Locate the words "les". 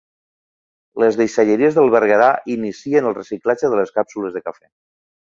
1.01-1.17, 3.81-3.93